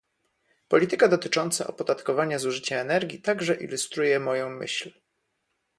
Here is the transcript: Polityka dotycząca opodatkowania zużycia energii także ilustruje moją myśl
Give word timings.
Polityka 0.67 1.07
dotycząca 1.07 1.67
opodatkowania 1.67 2.39
zużycia 2.39 2.75
energii 2.75 3.21
także 3.21 3.55
ilustruje 3.55 4.19
moją 4.19 4.49
myśl 4.49 4.93